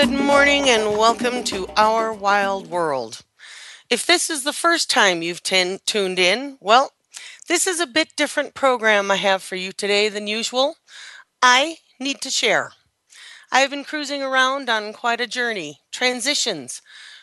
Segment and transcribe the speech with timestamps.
[0.00, 3.22] Good morning, and welcome to Our Wild World.
[3.90, 6.92] If this is the first time you've ten- tuned in, well,
[7.48, 10.76] this is a bit different program I have for you today than usual.
[11.42, 12.70] I need to share.
[13.50, 16.80] I have been cruising around on quite a journey, transitions.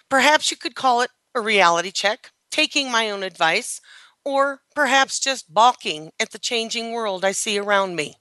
[0.10, 3.80] Perhaps you could call it a reality check, taking my own advice,
[4.26, 8.16] or perhaps just balking at the changing world I see around me.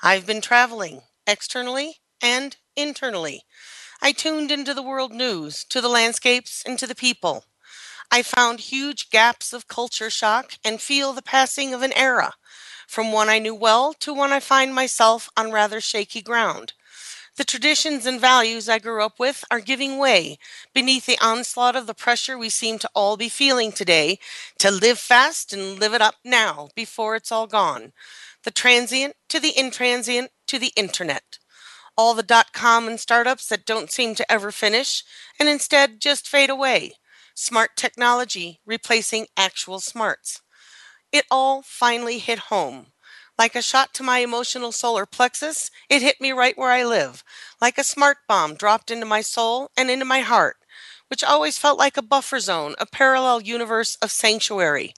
[0.00, 3.42] I've been traveling externally and internally.
[4.04, 7.44] I tuned into the world news, to the landscapes, and to the people.
[8.10, 12.34] I found huge gaps of culture shock and feel the passing of an era,
[12.88, 16.72] from one I knew well to one I find myself on rather shaky ground.
[17.36, 20.36] The traditions and values I grew up with are giving way
[20.74, 24.18] beneath the onslaught of the pressure we seem to all be feeling today
[24.58, 27.92] to live fast and live it up now before it's all gone.
[28.42, 31.38] The transient to the intransient to the internet.
[31.96, 35.04] All the dot com and startups that don't seem to ever finish
[35.38, 36.94] and instead just fade away
[37.34, 40.40] smart technology replacing actual smarts.
[41.10, 42.86] It all finally hit home.
[43.38, 47.24] Like a shot to my emotional solar plexus, it hit me right where I live,
[47.60, 50.56] like a smart bomb dropped into my soul and into my heart,
[51.08, 54.94] which always felt like a buffer zone, a parallel universe of sanctuary.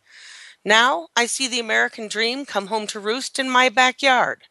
[0.64, 4.42] Now I see the American dream come home to roost in my backyard.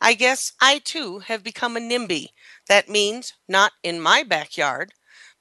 [0.00, 2.28] I guess I too have become a NIMBY.
[2.68, 4.92] That means not in my backyard,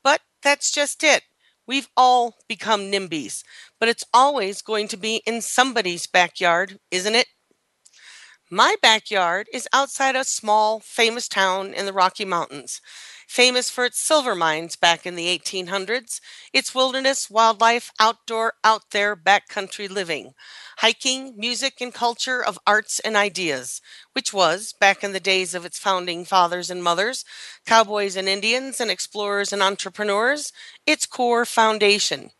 [0.04, 1.24] but that's just it.
[1.68, 3.44] We've all become NIMBYs,
[3.80, 7.28] but it's always going to be in somebody's backyard, isn't it?
[8.50, 12.80] My backyard is outside a small, famous town in the Rocky Mountains,
[13.28, 16.20] famous for its silver mines back in the 1800s,
[16.54, 20.34] its wilderness, wildlife, outdoor, out there, backcountry living,
[20.78, 23.82] hiking, music, and culture of arts and ideas,
[24.14, 27.26] which was, back in the days of its founding fathers and mothers,
[27.66, 30.52] cowboys and Indians, and explorers and entrepreneurs,
[30.86, 32.32] its core foundation.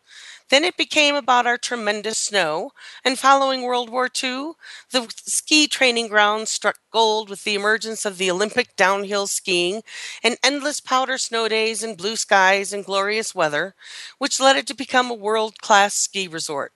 [0.50, 2.72] Then it became about our tremendous snow,
[3.04, 4.56] and following World War II,
[4.90, 9.82] the ski training grounds struck gold with the emergence of the Olympic downhill skiing
[10.22, 13.74] and endless powder snow days and blue skies and glorious weather,
[14.18, 16.72] which led it to become a world class ski resort.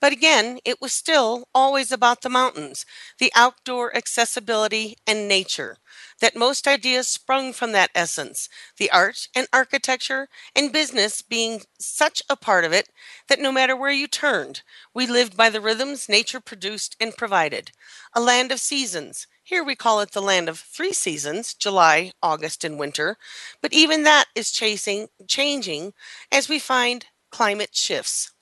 [0.00, 2.86] But again, it was still always about the mountains,
[3.18, 5.78] the outdoor accessibility and nature.
[6.20, 8.48] That most ideas sprung from that essence,
[8.78, 12.88] the art and architecture and business being such a part of it
[13.28, 14.62] that no matter where you turned,
[14.94, 17.72] we lived by the rhythms nature produced and provided.
[18.14, 19.26] A land of seasons.
[19.42, 23.18] Here we call it the land of three seasons July, August, and winter.
[23.60, 25.92] But even that is chasing, changing
[26.32, 28.32] as we find climate shifts.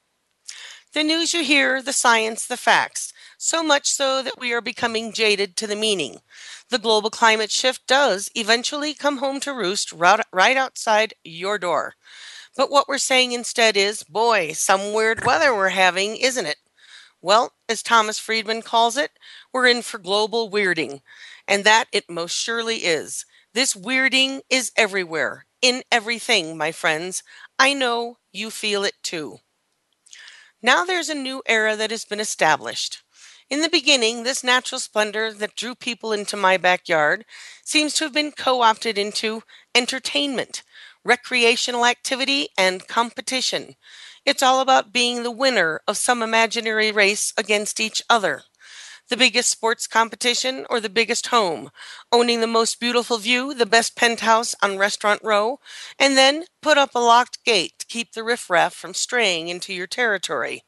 [0.93, 5.12] The news you hear, the science, the facts, so much so that we are becoming
[5.12, 6.21] jaded to the meaning.
[6.72, 11.97] The global climate shift does eventually come home to roost right outside your door.
[12.56, 16.56] But what we're saying instead is, boy, some weird weather we're having, isn't it?
[17.21, 19.11] Well, as Thomas Friedman calls it,
[19.53, 21.03] we're in for global weirding.
[21.47, 23.27] And that it most surely is.
[23.53, 27.22] This weirding is everywhere, in everything, my friends.
[27.59, 29.41] I know you feel it too.
[30.62, 33.01] Now there's a new era that has been established.
[33.52, 37.26] In the beginning, this natural splendor that drew people into my backyard
[37.62, 39.43] seems to have been co opted into
[39.75, 40.62] entertainment,
[41.04, 43.76] recreational activity, and competition.
[44.25, 48.44] It's all about being the winner of some imaginary race against each other
[49.12, 51.70] the biggest sports competition, or the biggest home,
[52.10, 55.60] owning the most beautiful view, the best penthouse on Restaurant Row,
[55.98, 59.87] and then put up a locked gate to keep the riffraff from straying into your
[59.87, 60.62] territory.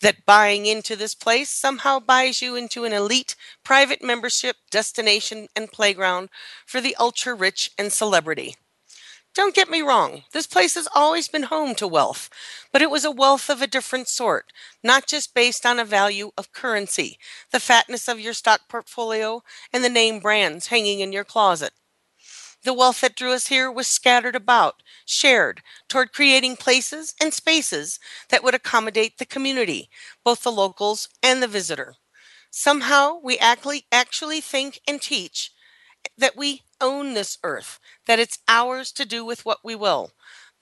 [0.00, 3.34] That buying into this place somehow buys you into an elite
[3.64, 6.28] private membership destination and playground
[6.66, 8.54] for the ultra rich and celebrity.
[9.34, 12.28] Don't get me wrong, this place has always been home to wealth,
[12.72, 14.52] but it was a wealth of a different sort,
[14.82, 17.18] not just based on a value of currency,
[17.52, 19.42] the fatness of your stock portfolio,
[19.72, 21.72] and the name brands hanging in your closet.
[22.64, 28.00] The wealth that drew us here was scattered about, shared, toward creating places and spaces
[28.30, 29.88] that would accommodate the community,
[30.24, 31.94] both the locals and the visitor.
[32.50, 35.52] Somehow we actually, think and teach
[36.16, 40.12] that we own this earth, that it's ours to do with what we will.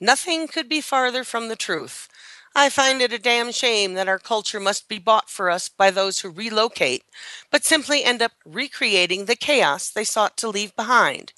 [0.00, 2.08] Nothing could be farther from the truth.
[2.54, 5.90] I find it a damn shame that our culture must be bought for us by
[5.90, 7.04] those who relocate,
[7.50, 11.32] but simply end up recreating the chaos they sought to leave behind.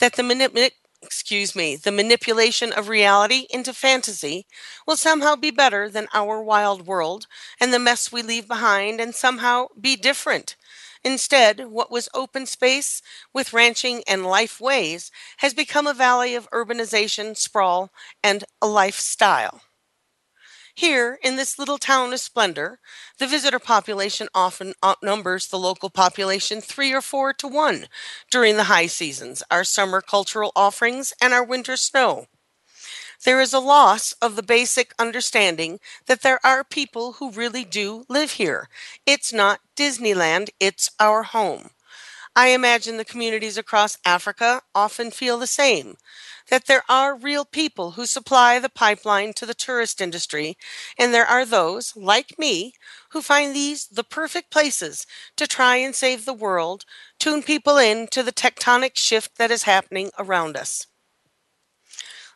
[0.00, 0.72] That the manip-
[1.02, 4.46] excuse me, the manipulation of reality into fantasy
[4.86, 7.26] will somehow be better than our wild world
[7.58, 10.56] and the mess we leave behind and somehow be different.
[11.04, 13.02] Instead, what was open space
[13.32, 17.90] with ranching and life ways has become a valley of urbanization, sprawl,
[18.22, 19.62] and a lifestyle.
[20.74, 22.78] Here, in this little town of splendor,
[23.18, 27.88] the visitor population often outnumbers the local population three or four to one
[28.30, 32.26] during the high seasons, our summer cultural offerings, and our winter snow.
[33.24, 38.04] There is a loss of the basic understanding that there are people who really do
[38.08, 38.68] live here.
[39.06, 41.70] It's not Disneyland, it's our home.
[42.36, 45.96] I imagine the communities across Africa often feel the same
[46.50, 50.58] that there are real people who supply the pipeline to the tourist industry,
[50.98, 52.74] and there are those, like me,
[53.12, 55.06] who find these the perfect places
[55.38, 56.84] to try and save the world,
[57.18, 60.86] tune people in to the tectonic shift that is happening around us.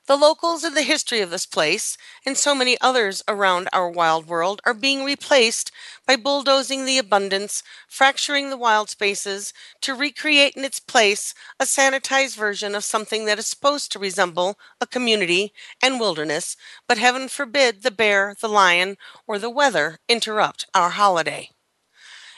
[0.06, 4.28] The locals and the history of this place, and so many others around our wild
[4.28, 5.72] world, are being replaced
[6.06, 12.36] by bulldozing the abundance, fracturing the wild spaces, to recreate in its place a sanitized
[12.36, 16.56] version of something that is supposed to resemble a community and wilderness,
[16.86, 21.50] but heaven forbid the bear, the lion, or the weather interrupt our holiday.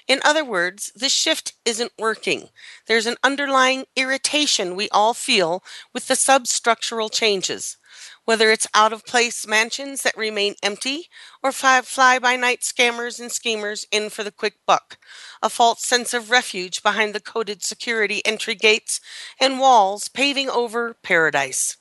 [0.08, 2.48] In other words, the shift isn't working.
[2.86, 5.62] There's an underlying irritation we all feel
[5.92, 7.76] with the substructural changes,
[8.24, 11.10] whether it's out of place mansions that remain empty
[11.42, 14.98] or fly by night scammers and schemers in for the quick buck,
[15.42, 19.00] a false sense of refuge behind the coded security entry gates
[19.38, 21.76] and walls paving over paradise.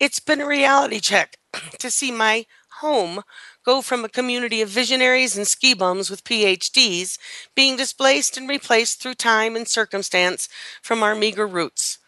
[0.00, 1.36] It's been a reality check
[1.78, 2.46] to see my
[2.80, 3.22] home
[3.64, 7.18] go from a community of visionaries and ski bums with PhDs
[7.54, 10.48] being displaced and replaced through time and circumstance
[10.82, 11.98] from our meager roots,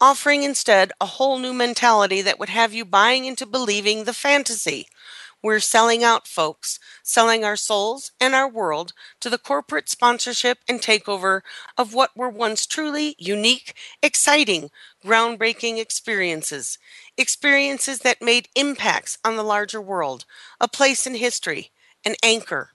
[0.00, 4.88] offering instead a whole new mentality that would have you buying into believing the fantasy
[5.42, 10.80] we're selling out, folks, selling our souls and our world to the corporate sponsorship and
[10.80, 11.40] takeover
[11.78, 14.70] of what were once truly unique, exciting,
[15.04, 16.78] groundbreaking experiences.
[17.16, 20.26] Experiences that made impacts on the larger world,
[20.60, 21.70] a place in history,
[22.04, 22.70] an anchor.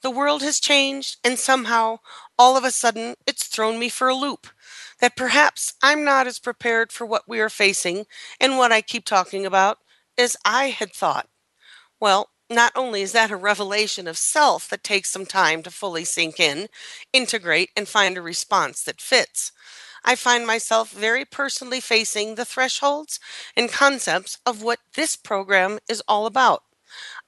[0.00, 1.98] The world has changed, and somehow,
[2.38, 4.46] all of a sudden, it's thrown me for a loop.
[5.00, 8.06] That perhaps I'm not as prepared for what we are facing
[8.40, 9.78] and what I keep talking about
[10.16, 11.28] as I had thought.
[12.00, 16.04] Well, not only is that a revelation of self that takes some time to fully
[16.04, 16.68] sink in,
[17.12, 19.52] integrate, and find a response that fits,
[20.04, 23.20] I find myself very personally facing the thresholds
[23.56, 26.64] and concepts of what this program is all about.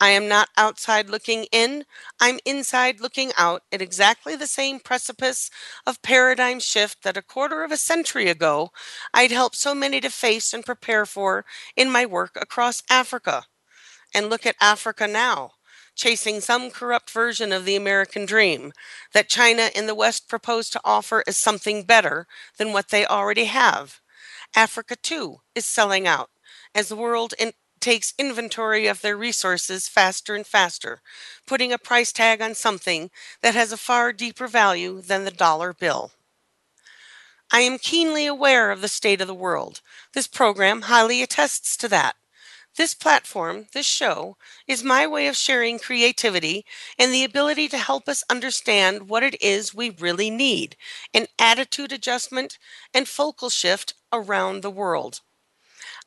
[0.01, 1.87] I am not outside looking in,
[2.21, 5.51] I'm inside looking out at exactly the same precipice
[5.87, 8.73] of paradigm shift that a quarter of a century ago
[9.15, 11.45] I'd helped so many to face and prepare for
[11.77, 13.47] in my work across Africa.
[14.15, 15.53] And look at Africa now,
[15.95, 18.73] chasing some corrupt version of the American dream
[19.13, 22.27] that China and the West propose to offer as something better
[22.57, 24.01] than what they already have.
[24.55, 26.31] Africa, too, is selling out
[26.75, 31.01] as the world in- takes inventory of their resources faster and faster,
[31.47, 33.11] putting a price tag on something
[33.43, 36.13] that has a far deeper value than the dollar bill.
[37.51, 39.81] I am keenly aware of the state of the world.
[40.13, 42.17] This program highly attests to that.
[42.81, 46.65] This platform, this show, is my way of sharing creativity
[46.99, 50.79] and the ability to help us understand what it is we really need
[51.13, 52.57] an attitude adjustment
[52.95, 55.21] and focal shift around the world.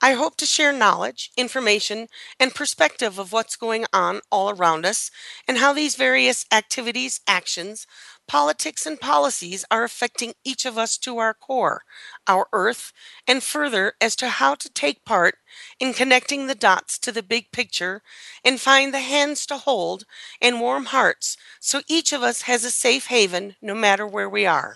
[0.03, 5.09] I hope to share knowledge, information, and perspective of what's going on all around us
[5.47, 7.87] and how these various activities, actions,
[8.27, 11.83] politics, and policies are affecting each of us to our core,
[12.27, 12.91] our earth,
[13.25, 15.35] and further as to how to take part
[15.79, 18.01] in connecting the dots to the big picture
[18.43, 20.03] and find the hands to hold
[20.41, 24.45] and warm hearts so each of us has a safe haven no matter where we
[24.45, 24.75] are.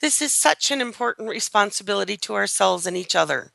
[0.00, 3.52] This is such an important responsibility to ourselves and each other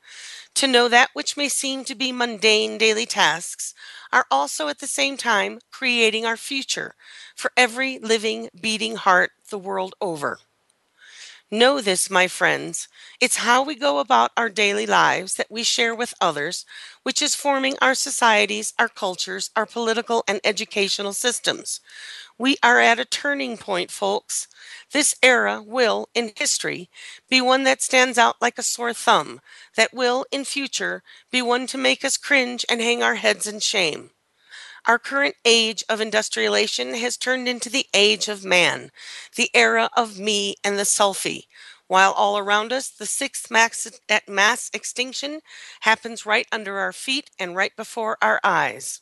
[0.55, 3.73] to know that which may seem to be mundane daily tasks
[4.11, 6.95] are also at the same time creating our future
[7.35, 10.39] for every living, beating heart the world over.
[11.51, 12.87] Know this, my friends.
[13.19, 16.65] It's how we go about our daily lives that we share with others,
[17.03, 21.79] which is forming our societies, our cultures, our political and educational systems.
[22.37, 24.47] We are at a turning point, folks.
[24.93, 26.89] This era will, in history,
[27.29, 29.41] be one that stands out like a sore thumb,
[29.75, 33.59] that will, in future, be one to make us cringe and hang our heads in
[33.59, 34.11] shame.
[34.85, 38.91] Our current age of industrialization has turned into the age of man,
[39.35, 41.47] the era of me and the selfie.
[41.87, 43.87] While all around us, the sixth max,
[44.27, 45.41] mass extinction
[45.81, 49.01] happens right under our feet and right before our eyes.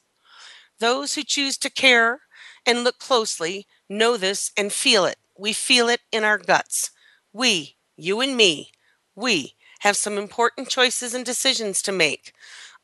[0.80, 2.22] Those who choose to care
[2.66, 5.18] and look closely know this and feel it.
[5.38, 6.92] We feel it in our guts.
[7.34, 8.72] We, you and me,
[9.16, 12.34] we have some important choices and decisions to make.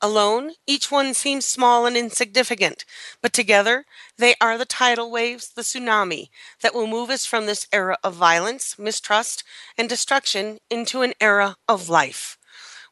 [0.02, 2.84] Alone, each one seems small and insignificant,
[3.22, 3.86] but together
[4.18, 6.28] they are the tidal waves, the tsunami,
[6.60, 9.42] that will move us from this era of violence, mistrust,
[9.78, 12.36] and destruction into an era of life.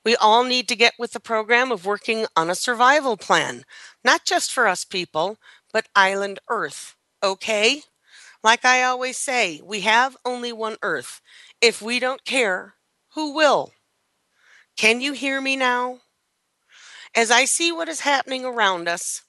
[0.05, 3.65] We all need to get with the program of working on a survival plan,
[4.05, 5.39] not just for us people,
[5.73, 6.97] but island Earth.
[7.23, 7.83] Okay?
[8.43, 11.21] Like I always say, we have only one Earth.
[11.61, 12.77] If we don't care,
[13.15, 13.73] who will?
[14.77, 16.01] Can you hear me now?
[17.17, 19.23] As I see what is happening around us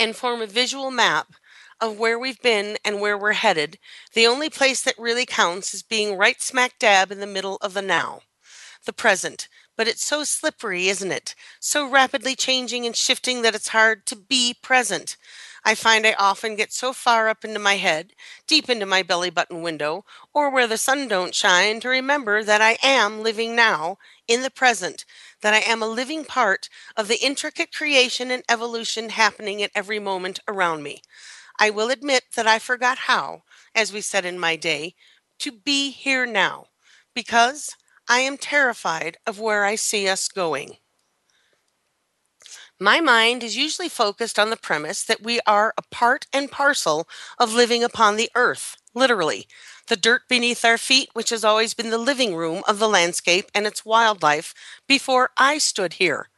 [0.00, 1.34] and form a visual map
[1.78, 3.78] of where we've been and where we're headed,
[4.14, 7.74] the only place that really counts is being right smack dab in the middle of
[7.74, 8.22] the now,
[8.86, 9.46] the present.
[9.76, 11.34] But it's so slippery, isn't it?
[11.60, 15.18] So rapidly changing and shifting that it's hard to be present.
[15.66, 18.12] I find I often get so far up into my head,
[18.46, 22.60] deep into my belly button window, or where the sun don't shine, to remember that
[22.60, 25.04] I am living now, in the present,
[25.42, 29.98] that I am a living part of the intricate creation and evolution happening at every
[29.98, 31.02] moment around me.
[31.58, 33.42] I will admit that I forgot how,
[33.74, 34.94] as we said in my day,
[35.40, 36.66] to be here now,
[37.14, 37.76] because
[38.08, 40.76] I am terrified of where I see us going.
[42.80, 47.08] My mind is usually focused on the premise that we are a part and parcel
[47.38, 49.46] of living upon the earth, literally.
[49.88, 53.50] The dirt beneath our feet, which has always been the living room of the landscape
[53.54, 54.54] and its wildlife
[54.86, 56.28] before I stood here.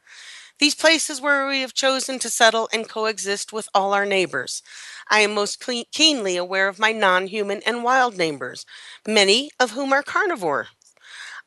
[0.59, 4.63] These places where we have chosen to settle and coexist with all our neighbors.
[5.09, 8.65] I am most keenly aware of my non human and wild neighbors,
[9.07, 10.69] many of whom are carnivore.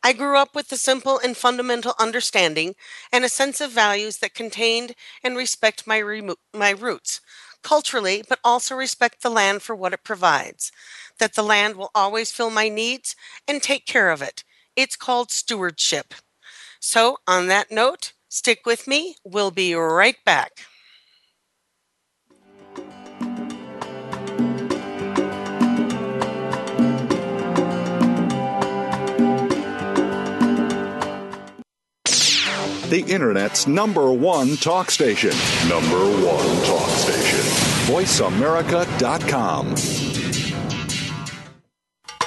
[0.02, 2.74] I grew up with the simple and fundamental understanding
[3.12, 7.20] and a sense of values that contained and respect my, remo- my roots
[7.62, 10.72] culturally, but also respect the land for what it provides,
[11.20, 13.14] that the land will always fill my needs
[13.46, 14.42] and take care of it.
[14.74, 16.14] It's called stewardship.
[16.80, 19.14] So, on that note, stick with me.
[19.24, 20.62] We'll be right back.
[32.90, 35.30] the Internet's number one talk station.
[35.68, 37.38] Number one talk station.
[37.86, 39.99] VoiceAmerica.com.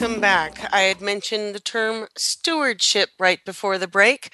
[0.00, 0.66] Welcome back.
[0.72, 4.32] I had mentioned the term stewardship right before the break.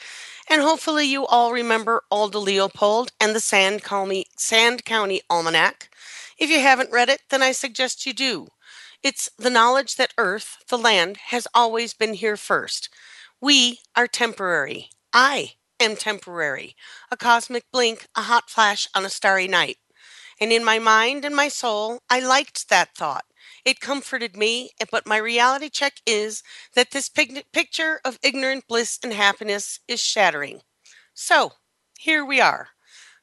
[0.49, 3.83] And hopefully, you all remember Aldo Leopold and the Sand
[4.37, 5.91] Sand County Almanac.
[6.39, 8.47] If you haven't read it, then I suggest you do.
[9.03, 12.89] It's the knowledge that Earth, the land, has always been here first.
[13.41, 14.91] We are temporary.
[15.13, 16.77] I am temporary.
[17.11, 19.79] A cosmic blink, a hot flash on a starry night.
[20.41, 23.25] And in my mind and my soul, I liked that thought.
[23.67, 26.43] It comforted me, but my reality check is
[26.75, 30.63] that this picture of ignorant bliss and happiness is shattering.
[31.15, 31.53] So,
[31.99, 32.71] here we are.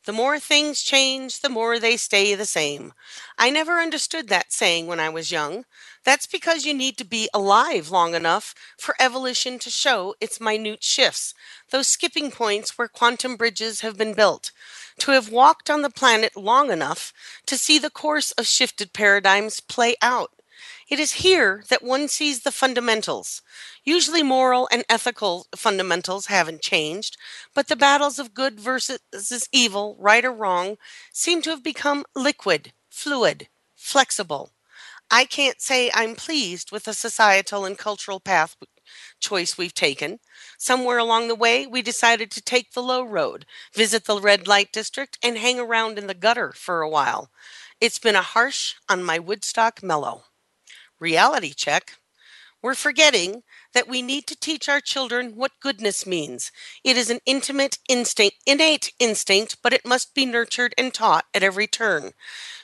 [0.06, 2.94] The more things change, the more they stay the same.
[3.38, 5.66] I never understood that saying when I was young.
[6.04, 10.84] That's because you need to be alive long enough for evolution to show its minute
[10.84, 11.34] shifts,
[11.72, 14.52] those skipping points where quantum bridges have been built.
[15.00, 17.14] To have walked on the planet long enough
[17.46, 20.32] to see the course of shifted paradigms play out.
[20.90, 23.42] It is here that one sees the fundamentals.
[23.84, 27.18] Usually, moral and ethical fundamentals haven't changed,
[27.54, 30.78] but the battles of good versus evil, right or wrong,
[31.12, 34.52] seem to have become liquid, fluid, flexible.
[35.10, 38.56] I can't say I'm pleased with the societal and cultural path
[39.20, 40.20] choice we've taken.
[40.64, 44.72] Somewhere along the way, we decided to take the low road, visit the red light
[44.72, 47.30] district, and hang around in the gutter for a while.
[47.82, 50.24] It's been a harsh on my Woodstock mellow
[51.02, 51.98] reality check,
[52.62, 53.44] we're forgetting
[53.74, 56.52] that we need to teach our children what goodness means.
[56.84, 61.44] It is an intimate instinct, innate instinct, but it must be nurtured and taught at
[61.44, 62.12] every turn.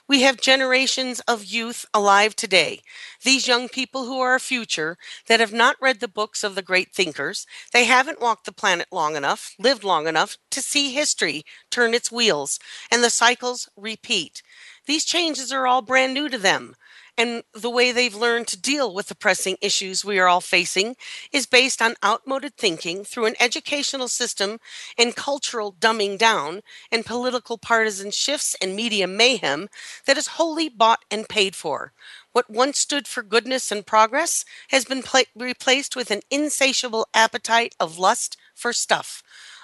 [0.07, 2.81] We have generations of youth alive today.
[3.23, 6.63] These young people who are our future that have not read the books of the
[6.63, 7.45] great thinkers.
[7.73, 12.11] They haven't walked the planet long enough, lived long enough to see history turn its
[12.11, 12.59] wheels
[12.91, 14.41] and the cycles repeat.
[14.87, 16.75] These changes are all brand new to them
[17.19, 20.95] and the way they've learned to deal with the pressing issues we are all facing
[21.33, 24.57] is based on outmoded thinking through an educational system
[24.97, 26.61] and cultural dumbing down
[26.93, 29.67] and political partisan shifts and media mayhem
[30.05, 31.91] that is wholly bought and paid for.
[32.31, 37.75] What once stood for goodness and progress has been pla- replaced with an insatiable appetite
[37.81, 39.21] of lust for stuff,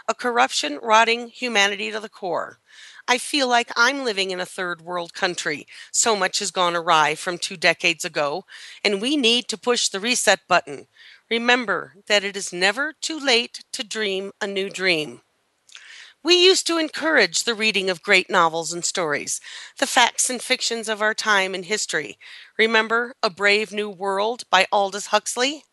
[0.10, 2.60] a corruption rotting humanity to the core.
[3.08, 5.68] I feel like I'm living in a third world country.
[5.92, 8.46] So much has gone awry from two decades ago,
[8.84, 10.88] and we need to push the reset button.
[11.30, 15.22] Remember that it is never too late to dream a new dream.
[16.24, 19.40] We used to encourage the reading of great novels and stories,
[19.78, 22.18] the facts and fictions of our time and history.
[22.58, 25.66] Remember A Brave New World by Aldous Huxley?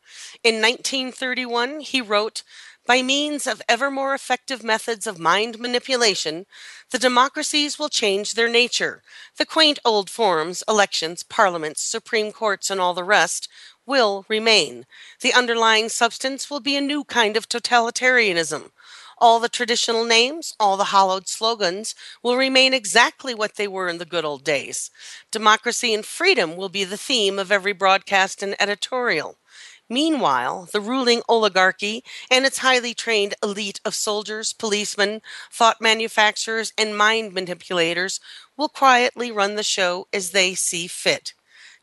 [0.45, 2.43] In 1931, he wrote,
[2.87, 6.47] by means of ever more effective methods of mind manipulation,
[6.91, 9.03] the democracies will change their nature.
[9.39, 13.49] The quaint old forms, elections, parliaments, supreme courts, and all the rest,
[13.87, 14.87] will remain.
[15.21, 18.71] The underlying substance will be a new kind of totalitarianism.
[19.19, 23.99] All the traditional names, all the hollowed slogans will remain exactly what they were in
[23.99, 24.91] the good old days.
[25.31, 29.37] Democracy and freedom will be the theme of every broadcast and editorial.
[29.89, 36.97] Meanwhile, the ruling oligarchy and its highly trained elite of soldiers, policemen, thought manufacturers, and
[36.97, 38.21] mind manipulators
[38.57, 41.35] will quietly run the show as they see fit.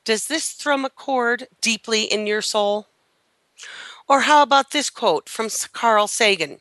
[0.06, 2.88] Does this thrum a chord deeply in your soul?
[4.10, 6.60] Or how about this quote from Carl Sagan?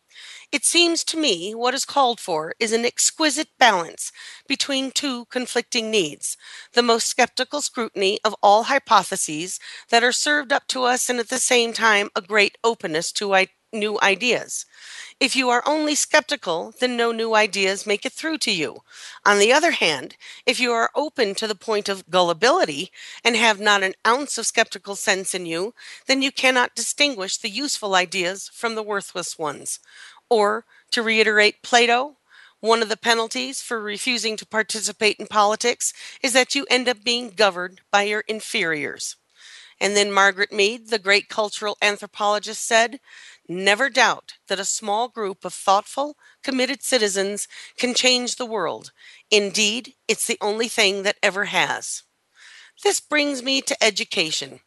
[0.52, 4.12] It seems to me what is called for is an exquisite balance
[4.46, 6.36] between two conflicting needs
[6.72, 9.58] the most skeptical scrutiny of all hypotheses
[9.90, 13.34] that are served up to us, and at the same time, a great openness to
[13.34, 14.64] I- new ideas.
[15.20, 18.82] If you are only skeptical, then no new ideas make it through to you.
[19.26, 22.90] On the other hand, if you are open to the point of gullibility
[23.24, 25.74] and have not an ounce of skeptical sense in you,
[26.06, 29.80] then you cannot distinguish the useful ideas from the worthless ones.
[30.30, 32.16] Or, to reiterate Plato,
[32.60, 37.04] one of the penalties for refusing to participate in politics is that you end up
[37.04, 39.16] being governed by your inferiors.
[39.80, 42.98] And then Margaret Mead, the great cultural anthropologist, said,
[43.48, 48.90] Never doubt that a small group of thoughtful, committed citizens can change the world.
[49.30, 52.02] Indeed, it's the only thing that ever has.
[52.82, 54.60] This brings me to education.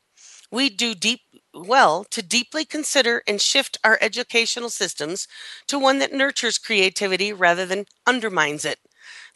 [0.51, 1.21] We do deep
[1.53, 5.27] well to deeply consider and shift our educational systems
[5.67, 8.79] to one that nurtures creativity rather than undermines it.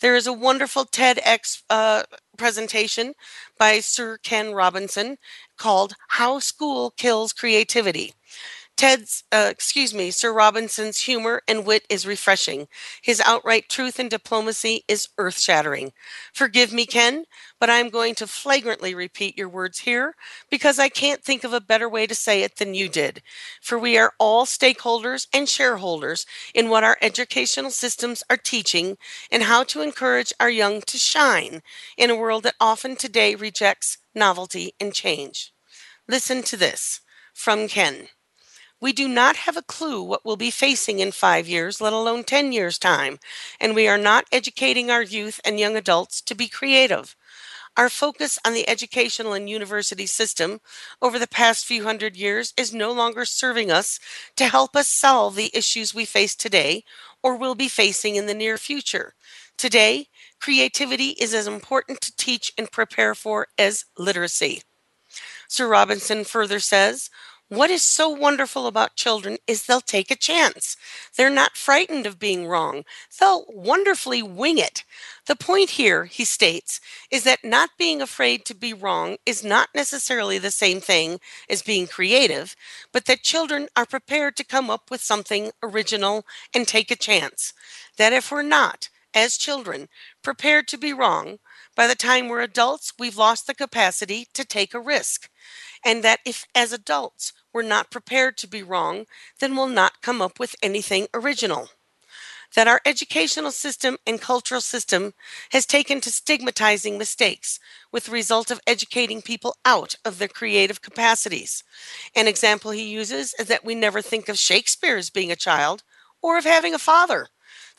[0.02, 2.04] There is a wonderful TEDx uh,
[2.38, 3.14] presentation
[3.58, 5.18] by Sir Ken Robinson
[5.58, 8.14] called How School Kills Creativity.
[8.76, 12.68] Ted's, uh, excuse me, Sir Robinson's humor and wit is refreshing.
[13.02, 15.94] His outright truth and diplomacy is earth shattering.
[16.34, 17.26] Forgive me, Ken,
[17.58, 20.16] but I'm going to flagrantly repeat your words here
[20.50, 23.22] because I can't think of a better way to say it than you did.
[23.62, 28.98] For we are all stakeholders and shareholders in what our educational systems are teaching
[29.32, 31.62] and how to encourage our young to shine
[31.98, 35.54] in a world that often today rejects novelty and change.
[36.08, 37.02] Listen to this
[37.34, 38.10] from Ken.
[38.86, 42.24] We do not have a clue what we'll be facing in five years, let alone
[42.24, 43.18] 10 years' time,
[43.60, 47.16] and we are not educating our youth and young adults to be creative.
[47.76, 50.60] Our focus on the educational and university system
[51.02, 54.00] over the past few hundred years is no longer serving us
[54.36, 56.84] to help us solve the issues we face today
[57.24, 59.16] or will be facing in the near future.
[59.58, 64.62] Today, creativity is as important to teach and prepare for as literacy.
[65.48, 67.10] Sir Robinson further says,
[67.50, 70.78] what is so wonderful about children is they'll take a chance.
[71.16, 72.86] They're not frightened of being wrong.
[73.20, 74.84] They'll wonderfully wing it.
[75.28, 76.82] The point here, he states,
[77.12, 81.62] is that not being afraid to be wrong is not necessarily the same thing as
[81.62, 82.56] being creative,
[82.92, 87.54] but that children are prepared to come up with something original and take a chance.
[87.98, 89.88] That if we're not, as children,
[90.24, 91.38] prepared to be wrong,
[91.76, 95.30] by the time we're adults, we've lost the capacity to take a risk
[95.86, 99.06] and that if as adults we're not prepared to be wrong,
[99.40, 101.70] then we'll not come up with anything original.
[102.54, 105.14] That our educational system and cultural system
[105.52, 107.58] has taken to stigmatizing mistakes,
[107.94, 111.64] with the result of educating people out of their creative capacities.
[112.14, 115.82] An example he uses is that we never think of Shakespeare as being a child
[116.22, 117.30] or of having a father,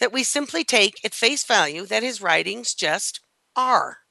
[0.01, 3.21] that we simply take at face value that his writings just
[3.55, 4.06] are.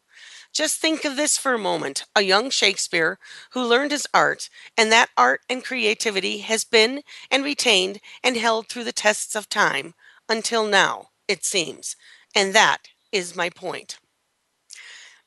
[0.55, 3.19] Just think of this for a moment a young Shakespeare
[3.51, 8.67] who learned his art, and that art and creativity has been and retained and held
[8.67, 9.93] through the tests of time
[10.27, 11.95] until now, it seems.
[12.33, 13.99] And that is my point.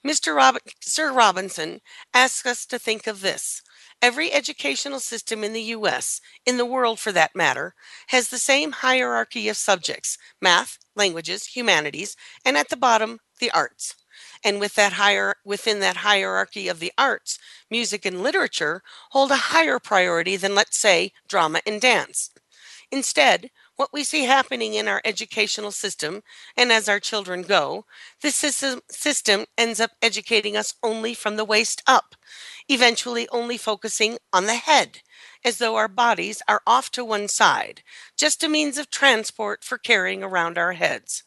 [0.04, 0.34] Mr.
[0.34, 1.80] Rob- Sir Robinson
[2.12, 3.62] asks us to think of this.
[4.02, 7.74] Every educational system in the US, in the world for that matter,
[8.08, 13.94] has the same hierarchy of subjects math, languages, humanities, and at the bottom, the arts.
[14.44, 17.38] And with that higher within that hierarchy of the arts,
[17.70, 22.30] music and literature hold a higher priority than let's say drama and dance.
[22.90, 26.22] Instead, what we see happening in our educational system
[26.56, 27.84] and as our children go,
[28.22, 32.16] this system, system ends up educating us only from the waist up,
[32.68, 35.02] eventually only focusing on the head,
[35.44, 37.82] as though our bodies are off to one side,
[38.16, 41.22] just a means of transport for carrying around our heads.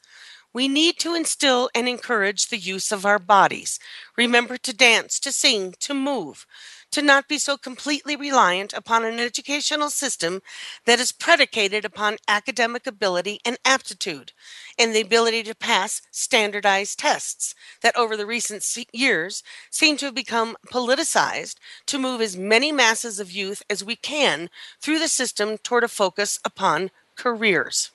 [0.53, 3.79] We need to instill and encourage the use of our bodies.
[4.17, 6.45] Remember to dance, to sing, to move,
[6.91, 10.41] to not be so completely reliant upon an educational system
[10.85, 14.33] that is predicated upon academic ability and aptitude,
[14.77, 20.15] and the ability to pass standardized tests that over the recent years seem to have
[20.15, 24.49] become politicized to move as many masses of youth as we can
[24.81, 27.91] through the system toward a focus upon careers.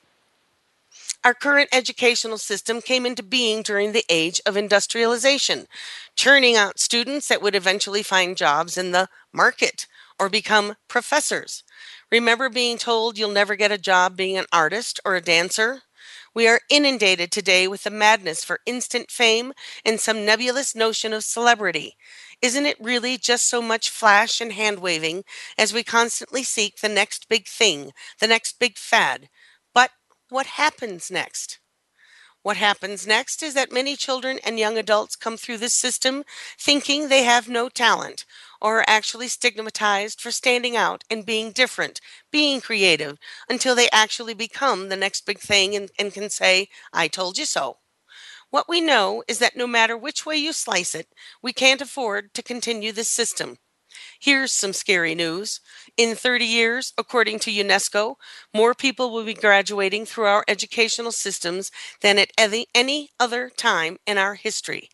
[1.26, 5.66] Our current educational system came into being during the age of industrialization,
[6.14, 9.86] churning out students that would eventually find jobs in the market
[10.18, 11.64] or become professors.
[12.12, 15.82] Remember being told you'll never get a job being an artist or a dancer?
[16.32, 19.52] We are inundated today with the madness for instant fame
[19.84, 21.96] and some nebulous notion of celebrity.
[22.40, 25.24] Isn't it really just so much flash and hand waving
[25.58, 29.28] as we constantly seek the next big thing, the next big fad?
[30.28, 31.60] What happens next?
[32.42, 36.24] What happens next is that many children and young adults come through this system
[36.58, 38.24] thinking they have no talent
[38.60, 42.00] or are actually stigmatized for standing out and being different,
[42.32, 47.06] being creative, until they actually become the next big thing and, and can say, I
[47.06, 47.78] told you so.
[48.50, 51.06] What we know is that no matter which way you slice it,
[51.40, 53.58] we can't afford to continue this system.
[54.26, 55.60] Here's some scary news.
[55.96, 58.16] In 30 years, according to UNESCO,
[58.52, 64.18] more people will be graduating through our educational systems than at any other time in
[64.18, 64.88] our history.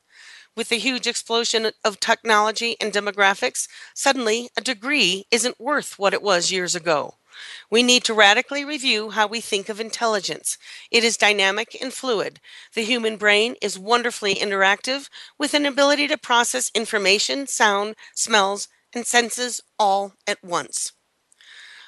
[0.54, 6.20] With the huge explosion of technology and demographics, suddenly a degree isn't worth what it
[6.20, 7.14] was years ago.
[7.70, 10.58] We need to radically review how we think of intelligence.
[10.90, 12.38] It is dynamic and fluid.
[12.74, 19.06] The human brain is wonderfully interactive with an ability to process information, sound, smells, and
[19.06, 20.92] senses all at once.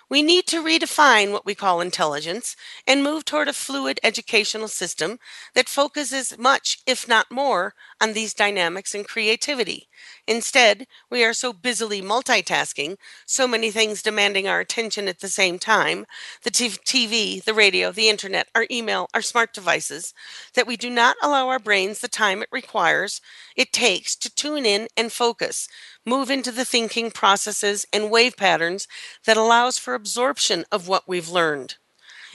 [0.09, 5.19] We need to redefine what we call intelligence and move toward a fluid educational system
[5.55, 9.89] that focuses much, if not more, on these dynamics and creativity.
[10.27, 15.59] Instead, we are so busily multitasking, so many things demanding our attention at the same
[15.59, 16.05] time
[16.43, 20.13] the TV, the radio, the internet, our email, our smart devices
[20.53, 23.23] that we do not allow our brains the time it requires,
[23.57, 25.67] it takes to tune in and focus,
[26.05, 28.87] move into the thinking processes and wave patterns
[29.25, 31.77] that allows for absorption of what we've learned.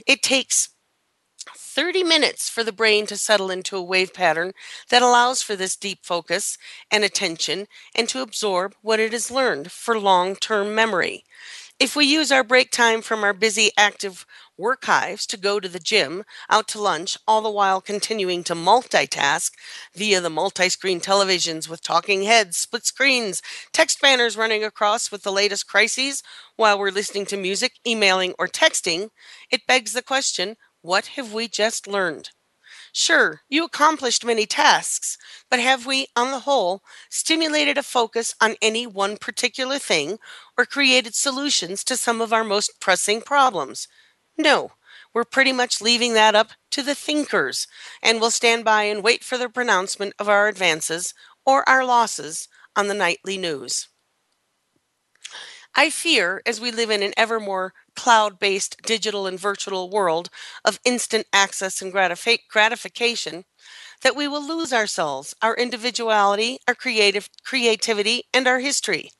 [0.07, 0.69] It takes
[1.55, 4.53] 30 minutes for the brain to settle into a wave pattern
[4.89, 6.57] that allows for this deep focus
[6.91, 11.23] and attention and to absorb what it has learned for long term memory.
[11.79, 14.25] If we use our break time from our busy active
[14.57, 18.53] work workhives to go to the gym, out to lunch, all the while continuing to
[18.53, 19.51] multitask
[19.95, 25.23] via the multi screen televisions with talking heads, split screens, text banners running across with
[25.23, 26.21] the latest crises
[26.57, 29.09] while we're listening to music, emailing, or texting,
[29.49, 32.29] it begs the question what have we just learned?
[32.91, 35.17] Sure, you accomplished many tasks,
[35.49, 40.19] but have we, on the whole, stimulated a focus on any one particular thing
[40.57, 43.87] or created solutions to some of our most pressing problems?
[44.37, 44.71] No,
[45.13, 47.67] we're pretty much leaving that up to the thinkers,
[48.01, 51.13] and we'll stand by and wait for the pronouncement of our advances
[51.45, 53.87] or our losses on the nightly news.
[55.75, 60.29] I fear, as we live in an ever more cloud based digital and virtual world
[60.65, 63.45] of instant access and gratif- gratification,
[64.03, 69.11] that we will lose ourselves, our individuality, our creative creativity, and our history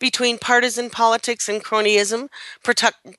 [0.00, 2.28] between partisan politics and cronyism,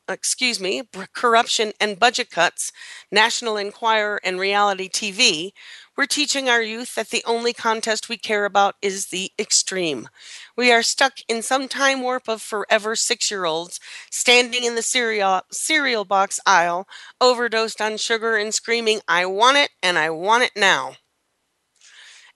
[0.10, 2.72] excuse me, corruption and budget cuts,
[3.12, 5.54] National Enquirer and reality TV,
[5.98, 10.10] we're teaching our youth that the only contest we care about is the extreme.
[10.58, 14.82] We are stuck in some time warp of forever six year olds standing in the
[14.82, 16.88] cereal, cereal box aisle,
[17.20, 20.96] overdosed on sugar and screaming, I want it and I want it now.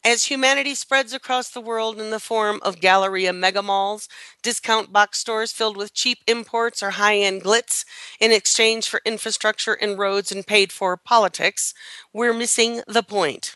[0.06, 4.08] As humanity spreads across the world in the form of Galleria megamalls,
[4.44, 7.84] discount box stores filled with cheap imports or high end glitz
[8.20, 11.74] in exchange for infrastructure and roads and paid for politics,
[12.13, 13.56] we're missing the point.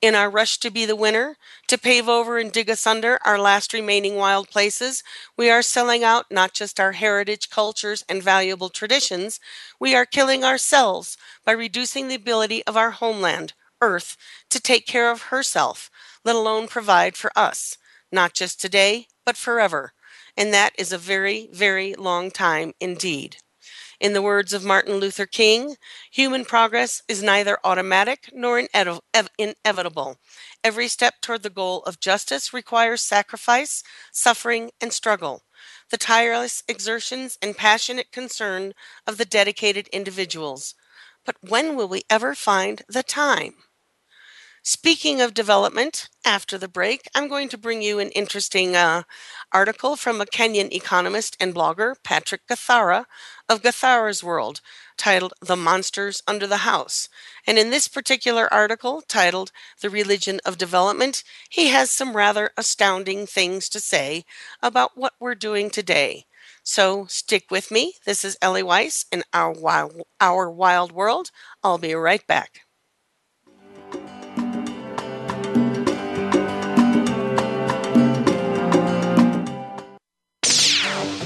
[0.00, 1.36] In our rush to be the winner,
[1.66, 5.02] to pave over and dig asunder our last remaining wild places,
[5.36, 9.38] we are selling out not just our heritage, cultures, and valuable traditions,
[9.78, 14.16] we are killing ourselves by reducing the ability of our homeland, Earth
[14.50, 15.90] to take care of herself,
[16.24, 17.78] let alone provide for us,
[18.12, 19.92] not just today, but forever.
[20.36, 23.36] And that is a very, very long time indeed.
[24.00, 25.76] In the words of Martin Luther King,
[26.10, 28.66] human progress is neither automatic nor
[29.38, 30.18] inevitable.
[30.64, 35.42] Every step toward the goal of justice requires sacrifice, suffering, and struggle.
[35.90, 38.72] The tireless exertions and passionate concern
[39.06, 40.74] of the dedicated individuals.
[41.26, 43.54] But when will we ever find the time?
[44.62, 49.04] Speaking of development, after the break, I'm going to bring you an interesting uh,
[49.52, 53.06] article from a Kenyan economist and blogger, Patrick Gathara,
[53.48, 54.60] of Gathara's World,
[54.98, 57.08] titled The Monsters Under the House.
[57.46, 63.26] And in this particular article, titled The Religion of Development, he has some rather astounding
[63.26, 64.24] things to say
[64.62, 66.26] about what we're doing today.
[66.62, 67.94] So stick with me.
[68.04, 71.30] This is Ellie Weiss in our wild, our wild world.
[71.64, 72.60] I'll be right back.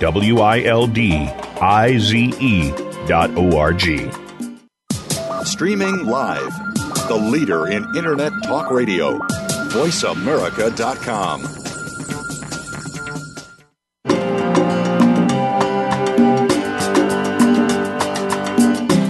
[0.00, 1.14] W I L D
[1.60, 2.70] I Z E
[3.06, 4.10] dot O R G.
[5.44, 6.52] Streaming live,
[7.08, 11.42] the leader in Internet Talk Radio, VoiceAmerica.com.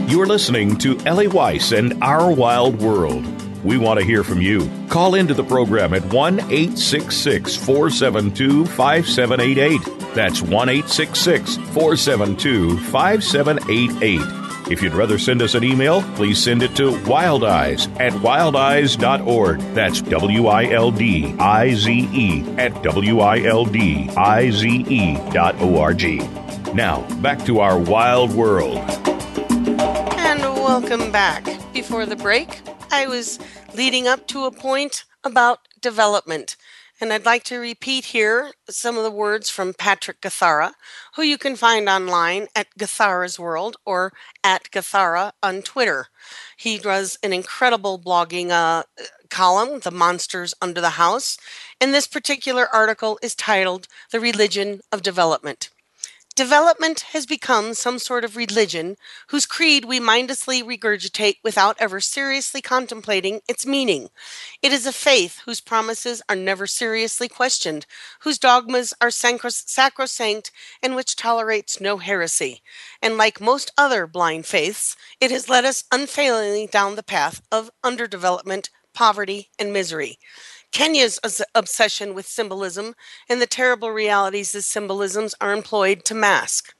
[0.09, 3.25] You're listening to Ellie Weiss and Our Wild World.
[3.65, 4.71] We want to hear from you.
[4.89, 10.04] Call into the program at 1 866 472 5788.
[10.15, 14.45] That's 1 866 472 5788.
[14.71, 19.61] If you'd rather send us an email, please send it to wildize at wildize.org.
[19.75, 24.69] That's W I L D I Z E at W I L D I Z
[24.89, 26.19] E dot O R G.
[26.73, 28.79] Now, back to our wild world.
[28.79, 31.45] And welcome back.
[31.75, 33.39] Before the break, I was
[33.75, 36.57] leading up to a point about development.
[37.01, 40.75] And I'd like to repeat here some of the words from Patrick Gathara,
[41.17, 44.13] who you can find online at Gathara's World or
[44.45, 46.07] at Gathara on Twitter.
[46.57, 48.85] He does an incredible blogging uh,
[49.29, 51.37] column, The Monsters Under the House.
[51.81, 55.71] And this particular article is titled The Religion of Development.
[56.37, 58.97] Development has become some sort of religion
[59.29, 64.09] whose creed we mindlessly regurgitate without ever seriously contemplating its meaning.
[64.61, 67.87] It is a faith whose promises are never seriously questioned,
[68.23, 70.51] whose dogmas are sacrosanct,
[70.83, 72.63] and which tolerates no heresy.
[73.01, 77.71] And like most other blind faiths, it has led us unfailingly down the path of
[77.85, 80.19] underdevelopment, poverty, and misery.
[80.75, 81.21] Kenya's
[81.55, 82.97] obsession with symbolism
[83.29, 86.75] and the terrible realities the symbolisms are employed to mask.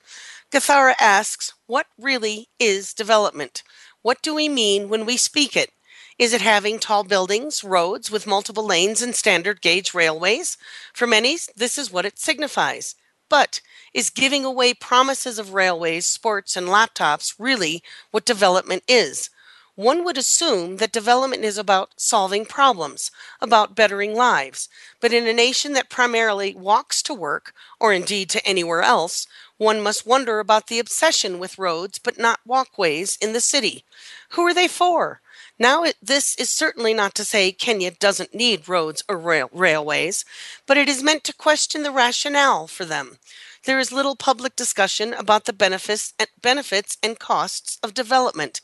[0.53, 3.63] Gathara asks, What really is development?
[4.03, 5.71] What do we mean when we speak it?
[6.19, 10.59] Is it having tall buildings, roads with multiple lanes, and standard gauge railways?
[10.93, 12.97] For many, this is what it signifies.
[13.31, 13.61] But
[13.95, 19.31] is giving away promises of railways, sports, and laptops really what development is?
[19.77, 23.11] One would assume that development is about solving problems,
[23.41, 24.69] about bettering lives.
[25.01, 29.81] But in a nation that primarily walks to work, or indeed to anywhere else, one
[29.81, 33.85] must wonder about the obsession with roads but not walkways in the city.
[34.31, 35.21] Who are they for?
[35.59, 40.25] Now, it, this is certainly not to say Kenya doesn't need roads or rail, railways,
[40.67, 43.19] but it is meant to question the rationale for them.
[43.65, 48.61] There is little public discussion about the benefits, benefits and costs of development,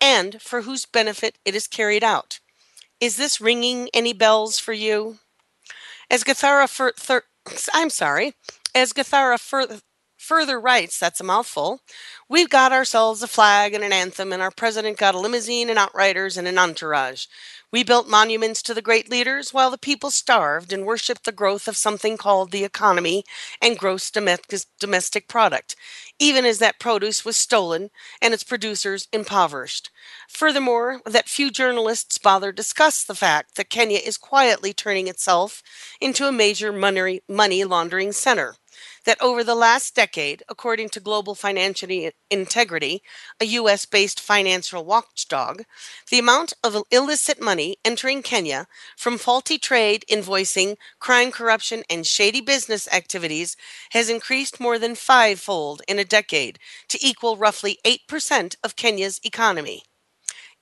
[0.00, 2.40] and for whose benefit it is carried out.
[3.00, 5.18] Is this ringing any bells for you?
[6.10, 7.24] As Gathara fur- thir-
[7.74, 8.34] I'm sorry,
[8.74, 9.80] as Gathara fur-
[10.30, 11.80] further rights, that's a mouthful,
[12.28, 15.76] we've got ourselves a flag and an anthem, and our president got a limousine and
[15.76, 17.26] outriders and an entourage.
[17.72, 21.66] We built monuments to the great leaders while the people starved and worshiped the growth
[21.66, 23.24] of something called the economy
[23.60, 25.74] and gross domestic product,
[26.20, 27.90] even as that produce was stolen
[28.22, 29.90] and its producers impoverished.
[30.28, 35.60] Furthermore, that few journalists bother discuss the fact that Kenya is quietly turning itself
[36.00, 38.54] into a major money, money laundering center
[39.04, 43.02] that over the last decade, according to Global Financial Integrity,
[43.40, 45.62] a US based financial watchdog,
[46.10, 52.40] the amount of illicit money entering Kenya from faulty trade, invoicing, crime, corruption, and shady
[52.40, 53.56] business activities
[53.90, 56.58] has increased more than fivefold in a decade
[56.88, 59.82] to equal roughly 8% of Kenya's economy.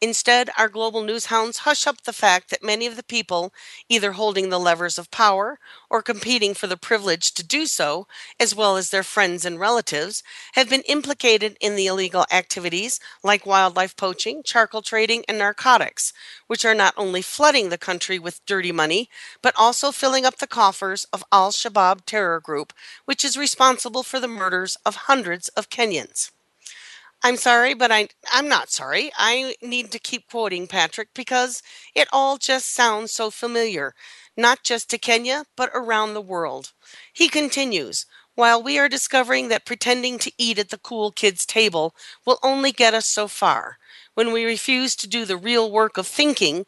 [0.00, 3.52] Instead, our global news hounds hush up the fact that many of the people
[3.88, 5.58] either holding the levers of power
[5.90, 8.06] or competing for the privilege to do so,
[8.38, 13.44] as well as their friends and relatives, have been implicated in the illegal activities like
[13.44, 16.12] wildlife poaching, charcoal trading, and narcotics,
[16.46, 19.11] which are not only flooding the country with dirty money,
[19.42, 22.72] but also filling up the coffers of Al Shabaab terror group,
[23.04, 26.30] which is responsible for the murders of hundreds of Kenyans.
[27.22, 29.11] I'm sorry, but I I'm not sorry.
[29.16, 31.62] I need to keep quoting Patrick because
[31.94, 33.94] it all just sounds so familiar,
[34.37, 36.73] not just to Kenya, but around the world.
[37.12, 41.94] He continues, while we are discovering that pretending to eat at the cool kids table
[42.25, 43.79] will only get us so far,
[44.14, 46.66] when we refuse to do the real work of thinking,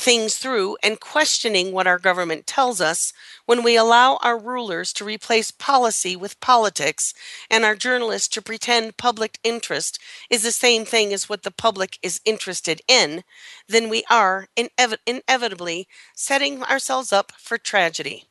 [0.00, 3.12] things through and questioning what our government tells us
[3.46, 7.14] when we allow our rulers to replace policy with politics
[7.50, 9.98] and our journalists to pretend public interest
[10.30, 13.22] is the same thing as what the public is interested in,
[13.68, 15.86] then we are inev- inevitably
[16.16, 18.24] setting ourselves up for tragedy.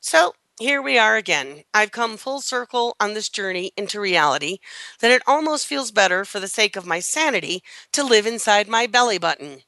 [0.00, 1.62] So, here we are again.
[1.72, 4.58] I've come full circle on this journey into reality
[5.00, 8.88] that it almost feels better for the sake of my sanity to live inside my
[8.88, 9.62] belly button.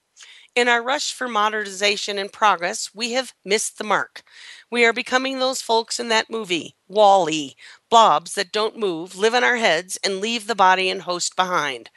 [0.57, 4.25] In our rush for modernization and progress, we have missed the mark.
[4.69, 7.55] We are becoming those folks in that movie, WALL-E,
[7.89, 11.89] blobs that don't move, live in our heads, and leave the body and host behind.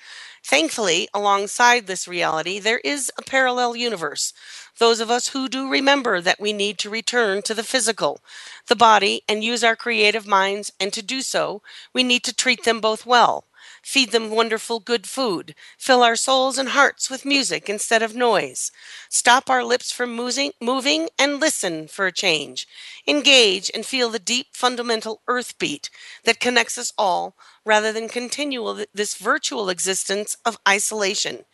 [0.43, 4.33] Thankfully, alongside this reality, there is a parallel universe.
[4.77, 8.21] Those of us who do remember that we need to return to the physical,
[8.67, 12.65] the body, and use our creative minds, and to do so, we need to treat
[12.65, 13.45] them both well
[13.83, 18.71] feed them wonderful good food, fill our souls and hearts with music instead of noise,
[19.09, 22.67] stop our lips from moving, and listen for a change,
[23.07, 25.89] engage and feel the deep fundamental earth beat
[26.23, 27.35] that connects us all
[27.65, 31.45] rather than continue this virtual existence of isolation,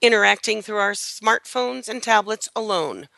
[0.00, 3.08] interacting through our smartphones and tablets alone.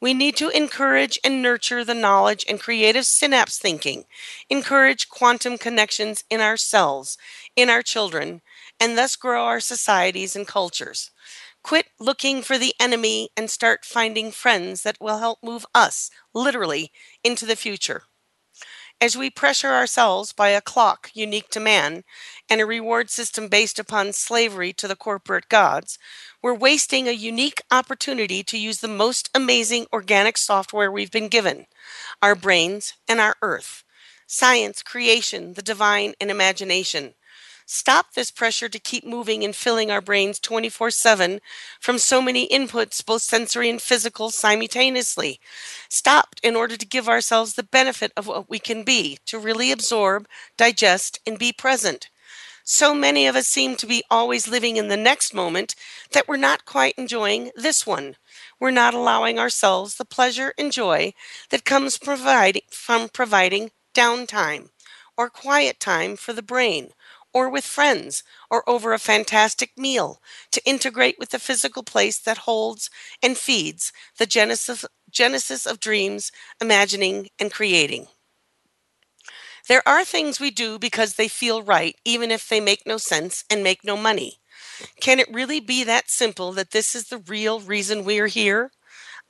[0.00, 4.04] We need to encourage and nurture the knowledge and creative synapse thinking,
[4.48, 7.18] encourage quantum connections in our cells,
[7.56, 8.42] in our children,
[8.80, 11.10] and thus grow our societies and cultures.
[11.62, 16.90] Quit looking for the enemy and start finding friends that will help move us, literally,
[17.22, 18.04] into the future.
[19.00, 22.04] As we pressure ourselves by a clock unique to man
[22.48, 25.98] and a reward system based upon slavery to the corporate gods,
[26.42, 31.66] we're wasting a unique opportunity to use the most amazing organic software we've been given
[32.22, 33.84] our brains and our earth.
[34.26, 37.14] Science, creation, the divine, and imagination.
[37.70, 41.38] Stop this pressure to keep moving and filling our brains 24 7
[41.78, 45.38] from so many inputs, both sensory and physical, simultaneously.
[45.90, 49.70] Stop in order to give ourselves the benefit of what we can be, to really
[49.70, 52.08] absorb, digest, and be present.
[52.64, 55.74] So many of us seem to be always living in the next moment
[56.12, 58.16] that we're not quite enjoying this one.
[58.58, 61.12] We're not allowing ourselves the pleasure and joy
[61.50, 64.70] that comes providing, from providing downtime
[65.18, 66.92] or quiet time for the brain
[67.32, 70.20] or with friends, or over a fantastic meal
[70.50, 72.90] to integrate with the physical place that holds
[73.22, 78.06] and feeds the genesis, genesis of dreams, imagining, and creating.
[79.68, 83.44] There are things we do because they feel right, even if they make no sense
[83.50, 84.40] and make no money.
[85.00, 88.70] Can it really be that simple that this is the real reason we're here?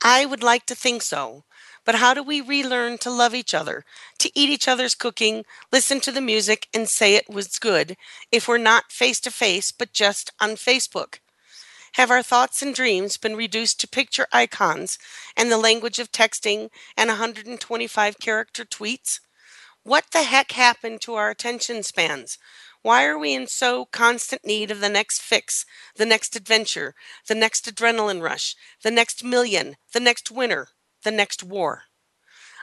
[0.01, 1.43] I would like to think so.
[1.85, 3.85] But how do we relearn to love each other,
[4.19, 7.95] to eat each other's cooking, listen to the music, and say it was good
[8.31, 11.19] if we're not face to face but just on Facebook?
[11.93, 14.99] Have our thoughts and dreams been reduced to picture icons
[15.35, 19.19] and the language of texting and 125 character tweets?
[19.83, 22.37] What the heck happened to our attention spans?
[22.81, 25.65] Why are we in so constant need of the next fix,
[25.95, 26.95] the next adventure,
[27.27, 30.69] the next adrenaline rush, the next million, the next winner?
[31.03, 31.83] The next war.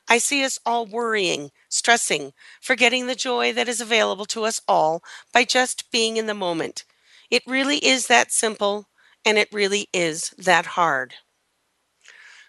[0.09, 5.03] I see us all worrying, stressing, forgetting the joy that is available to us all
[5.32, 6.84] by just being in the moment.
[7.30, 8.89] It really is that simple,
[9.24, 11.14] and it really is that hard.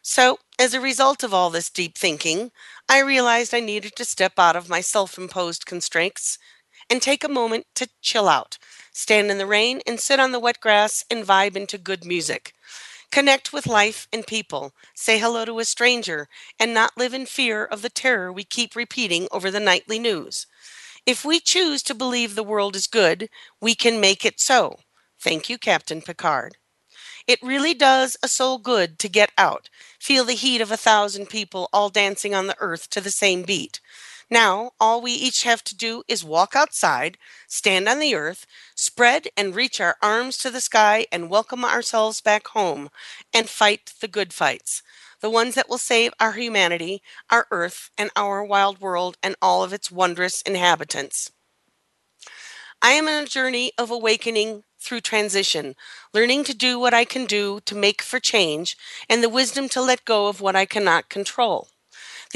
[0.01, 2.51] So, as a result of all this deep thinking,
[2.89, 6.39] I realized I needed to step out of my self imposed constraints
[6.89, 8.57] and take a moment to chill out,
[8.91, 12.53] stand in the rain, and sit on the wet grass and vibe into good music.
[13.11, 16.29] Connect with life and people, say hello to a stranger,
[16.59, 20.47] and not live in fear of the terror we keep repeating over the nightly news.
[21.05, 23.29] If we choose to believe the world is good,
[23.61, 24.79] we can make it so.
[25.19, 26.57] Thank you, Captain Picard.
[27.27, 31.27] It really does a soul good to get out, feel the heat of a thousand
[31.27, 33.79] people all dancing on the earth to the same beat.
[34.29, 37.17] Now, all we each have to do is walk outside,
[37.47, 42.19] stand on the earth, spread and reach our arms to the sky, and welcome ourselves
[42.19, 42.89] back home
[43.33, 44.83] and fight the good fights,
[45.21, 49.63] the ones that will save our humanity, our earth, and our wild world and all
[49.63, 51.31] of its wondrous inhabitants.
[52.81, 55.75] I am on a journey of awakening through transition,
[56.13, 58.75] learning to do what I can do to make for change,
[59.09, 61.69] and the wisdom to let go of what I cannot control.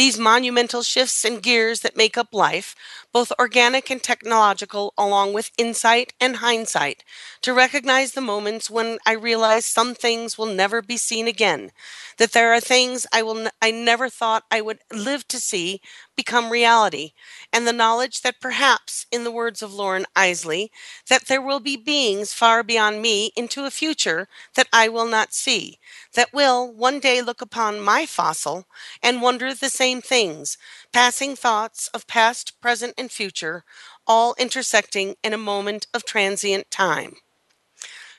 [0.01, 2.75] These monumental shifts and gears that make up life,
[3.13, 7.03] both organic and technological, along with insight and hindsight,
[7.43, 11.71] to recognize the moments when I realize some things will never be seen again,
[12.17, 15.81] that there are things I will n- I never thought I would live to see
[16.15, 17.13] become reality,
[17.51, 20.69] and the knowledge that perhaps, in the words of Loren Eiseley,
[21.09, 25.33] that there will be beings far beyond me into a future that I will not
[25.33, 25.79] see,
[26.13, 28.65] that will one day look upon my fossil
[29.01, 30.57] and wonder the same things,
[30.91, 33.63] passing thoughts of past, present, and future,
[34.05, 37.15] all intersecting in a moment of transient time.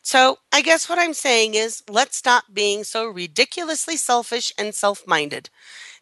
[0.04, 5.06] So, I guess what I'm saying is let's stop being so ridiculously selfish and self
[5.08, 5.48] minded.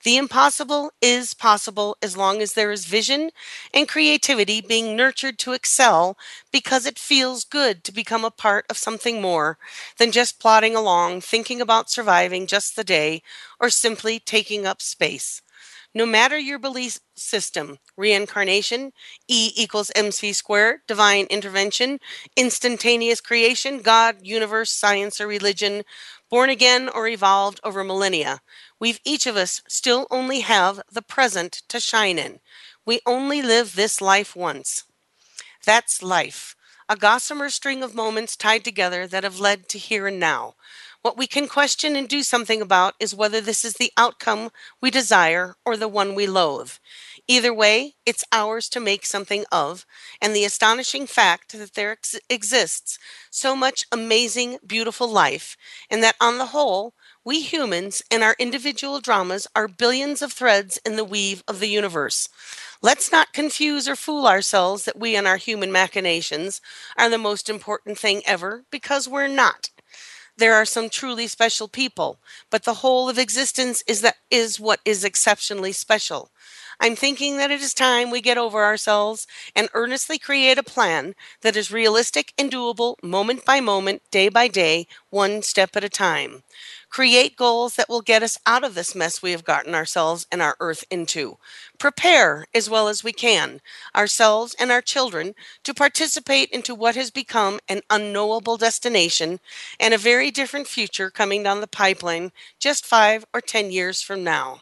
[0.04, 3.30] The impossible is possible as long as there is vision
[3.74, 6.18] and creativity being nurtured to excel
[6.52, 9.58] because it feels good to become a part of something more
[9.98, 13.22] than just plodding along, thinking about surviving just the day,
[13.60, 15.42] or simply taking up space.
[15.92, 18.92] No matter your belief system, reincarnation,
[19.26, 21.98] E equals MC squared, divine intervention,
[22.36, 25.82] instantaneous creation, God, universe, science, or religion,
[26.30, 28.40] born again or evolved over millennia,
[28.78, 32.38] we've each of us still only have the present to shine in.
[32.86, 34.84] We only live this life once.
[35.66, 36.54] That's life,
[36.88, 40.54] a gossamer string of moments tied together that have led to here and now.
[41.02, 44.50] What we can question and do something about is whether this is the outcome
[44.82, 46.72] we desire or the one we loathe.
[47.26, 49.86] Either way, it's ours to make something of,
[50.20, 52.98] and the astonishing fact that there ex- exists
[53.30, 55.56] so much amazing, beautiful life,
[55.88, 56.92] and that on the whole,
[57.24, 61.68] we humans and our individual dramas are billions of threads in the weave of the
[61.68, 62.28] universe.
[62.82, 66.60] Let's not confuse or fool ourselves that we and our human machinations
[66.98, 69.70] are the most important thing ever, because we're not
[70.40, 72.18] there are some truly special people,
[72.50, 76.30] but the whole of existence is that is what is exceptionally special.
[76.80, 81.14] I'm thinking that it is time we get over ourselves and earnestly create a plan
[81.42, 85.90] that is realistic and doable moment by moment, day by day, one step at a
[85.90, 86.42] time
[86.90, 90.42] create goals that will get us out of this mess we have gotten ourselves and
[90.42, 91.38] our earth into.
[91.78, 93.60] Prepare as well as we can
[93.96, 95.34] ourselves and our children
[95.64, 99.40] to participate into what has become an unknowable destination
[99.78, 104.22] and a very different future coming down the pipeline just five or ten years from
[104.24, 104.60] now.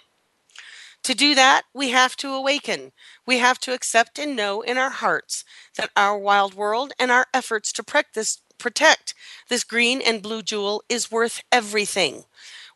[1.04, 2.92] To do that, we have to awaken.
[3.26, 5.44] We have to accept and know in our hearts
[5.76, 9.14] that our wild world and our efforts to practice protect
[9.48, 12.24] this green and blue jewel is worth everything.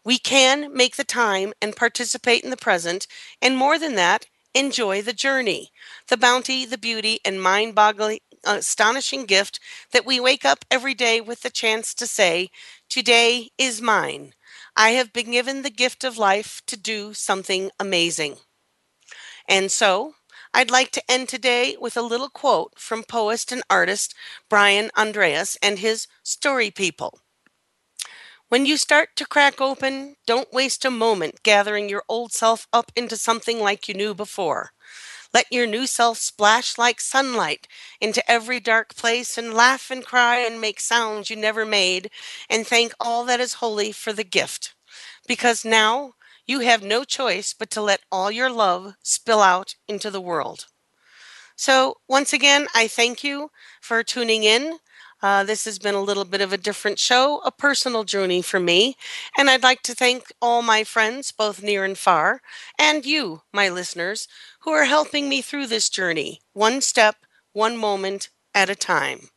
[0.05, 3.07] We can make the time and participate in the present,
[3.41, 5.72] and more than that, enjoy the journey,
[6.09, 9.61] the bounty, the beauty, and mind boggling, astonishing gift
[9.93, 12.51] that we wake up every day with the chance to say,
[12.89, 14.35] Today is mine.
[14.76, 18.39] I have been given the gift of life to do something amazing.
[19.49, 20.14] And so,
[20.55, 24.14] I'd like to end today with a little quote from poet and artist
[24.50, 27.20] Brian Andreas and his Story People.
[28.48, 32.92] When you start to crack open, don't waste a moment gathering your old self up
[32.94, 34.72] into something like you knew before.
[35.32, 37.66] Let your new self splash like sunlight
[37.98, 42.11] into every dark place and laugh and cry and make sounds you never made
[42.50, 44.74] and thank all that is holy for the gift.
[45.26, 46.12] Because now
[46.47, 50.66] you have no choice but to let all your love spill out into the world.
[51.57, 54.78] So, once again, I thank you for tuning in.
[55.22, 58.59] Uh, this has been a little bit of a different show, a personal journey for
[58.59, 58.97] me.
[59.38, 62.40] And I'd like to thank all my friends, both near and far,
[62.78, 64.26] and you, my listeners,
[64.62, 67.16] who are helping me through this journey, one step,
[67.53, 69.28] one moment at a time.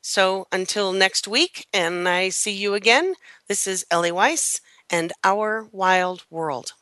[0.00, 3.14] So until next week, and I see you again,
[3.48, 4.60] this is Ellie Weiss
[4.90, 6.72] and Our Wild World.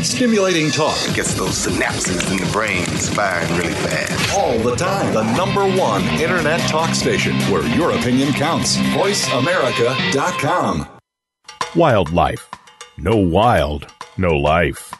[0.00, 0.96] Stimulating talk.
[1.14, 4.34] Gets those synapses in the brain firing really fast.
[4.36, 5.14] All the time.
[5.14, 8.76] The number one internet talk station where your opinion counts.
[8.76, 10.88] VoiceAmerica.com.
[11.76, 12.48] Wildlife.
[12.96, 14.92] No wild, no life.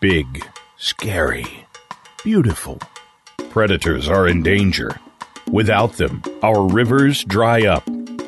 [0.00, 0.44] Big,
[0.76, 1.64] scary,
[2.22, 2.78] beautiful
[3.56, 5.00] predators are in danger.
[5.50, 7.82] Without them, our rivers dry up,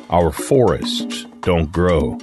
[0.09, 2.17] our forests don't grow,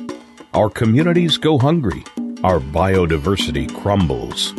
[0.54, 2.02] our communities go hungry,
[2.42, 4.52] our biodiversity crumbles.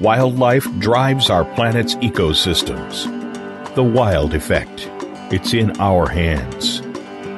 [0.00, 3.04] Wildlife drives our planet's ecosystems.
[3.74, 4.88] The wild effect.
[5.30, 6.80] It's in our hands.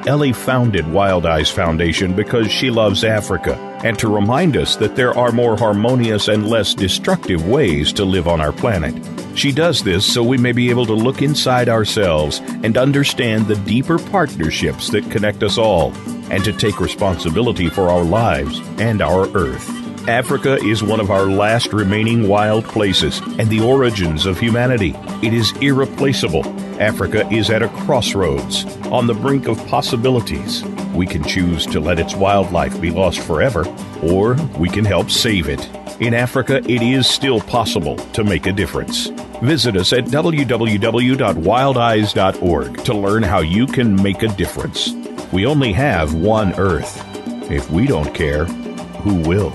[0.07, 5.33] Ellie founded Wildize Foundation because she loves Africa and to remind us that there are
[5.33, 8.95] more harmonious and less destructive ways to live on our planet.
[9.35, 13.55] She does this so we may be able to look inside ourselves and understand the
[13.57, 15.93] deeper partnerships that connect us all,
[16.31, 19.69] and to take responsibility for our lives and our Earth.
[20.07, 24.95] Africa is one of our last remaining wild places and the origins of humanity.
[25.21, 26.45] It is irreplaceable.
[26.79, 30.63] Africa is at a crossroads, on the brink of possibilities.
[30.93, 33.65] We can choose to let its wildlife be lost forever,
[34.01, 35.69] or we can help save it.
[35.99, 39.09] In Africa, it is still possible to make a difference.
[39.41, 44.91] Visit us at www.wildize.org to learn how you can make a difference.
[45.31, 47.03] We only have one Earth.
[47.51, 49.49] If we don't care, who will?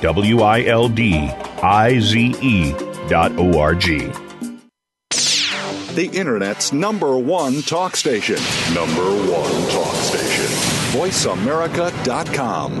[0.00, 1.28] W I L D
[1.62, 2.72] I Z E
[3.08, 4.10] dot O R G.
[5.94, 8.36] The Internet's number one talk station.
[8.74, 10.46] Number one talk station.
[10.98, 12.80] VoiceAmerica.com.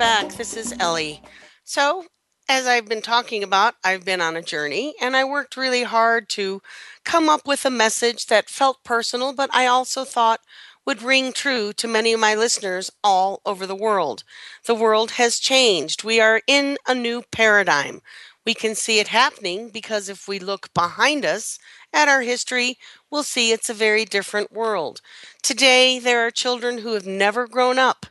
[0.00, 0.32] Back.
[0.32, 1.20] This is Ellie.
[1.62, 2.06] So,
[2.48, 6.30] as I've been talking about, I've been on a journey and I worked really hard
[6.30, 6.62] to
[7.04, 10.40] come up with a message that felt personal, but I also thought
[10.86, 14.24] would ring true to many of my listeners all over the world.
[14.64, 16.02] The world has changed.
[16.02, 18.00] We are in a new paradigm.
[18.46, 21.58] We can see it happening because if we look behind us
[21.92, 22.78] at our history,
[23.10, 25.02] we'll see it's a very different world.
[25.42, 28.06] Today, there are children who have never grown up,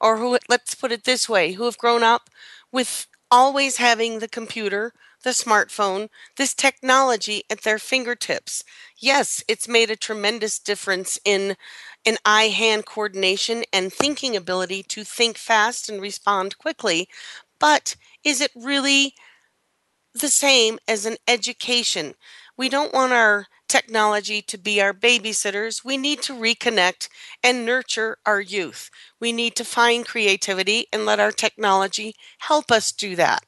[0.00, 2.30] or who, let's put it this way, who have grown up
[2.72, 4.92] with always having the computer,
[5.22, 8.64] the smartphone, this technology at their fingertips.
[8.98, 11.56] Yes, it's made a tremendous difference in
[12.06, 17.08] an eye hand coordination and thinking ability to think fast and respond quickly.
[17.58, 19.14] But is it really
[20.14, 22.14] the same as an education?
[22.60, 25.82] We don't want our technology to be our babysitters.
[25.82, 27.08] We need to reconnect
[27.42, 28.90] and nurture our youth.
[29.18, 33.44] We need to find creativity and let our technology help us do that.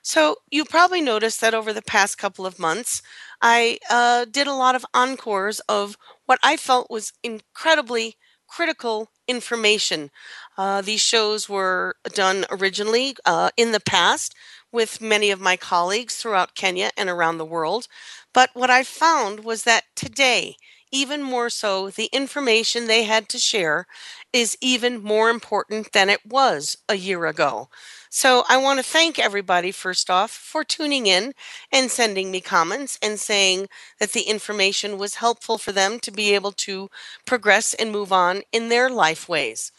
[0.00, 3.02] So, you probably noticed that over the past couple of months,
[3.42, 8.16] I uh, did a lot of encores of what I felt was incredibly
[8.48, 10.10] critical information.
[10.56, 14.34] Uh, these shows were done originally uh, in the past
[14.72, 17.88] with many of my colleagues throughout Kenya and around the world.
[18.32, 20.56] But what I found was that today,
[20.92, 23.86] even more so, the information they had to share
[24.32, 27.68] is even more important than it was a year ago.
[28.08, 31.32] So I want to thank everybody, first off, for tuning in
[31.72, 33.68] and sending me comments and saying
[34.00, 36.90] that the information was helpful for them to be able to
[37.24, 39.70] progress and move on in their life ways.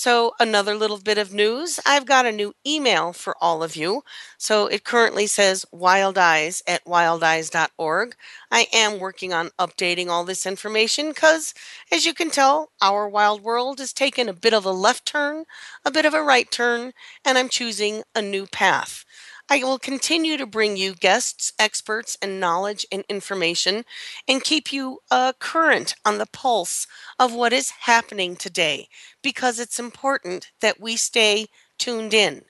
[0.00, 4.04] So, another little bit of news I've got a new email for all of you.
[4.38, 8.14] So, it currently says wildize at wildize.org.
[8.50, 11.52] I am working on updating all this information because,
[11.90, 15.44] as you can tell, our wild world has taken a bit of a left turn,
[15.84, 16.92] a bit of a right turn,
[17.24, 19.04] and I'm choosing a new path.
[19.50, 23.84] I will continue to bring you guests, experts, and knowledge and information
[24.26, 26.86] and keep you uh, current on the pulse
[27.18, 28.88] of what is happening today
[29.22, 31.46] because it's important that we stay
[31.78, 32.44] tuned in.